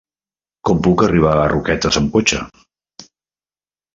Com 0.67 0.79
puc 0.87 1.01
arribar 1.07 1.33
a 1.41 1.43
Roquetes 1.51 1.99
amb 2.01 2.11
cotxe? 2.17 2.39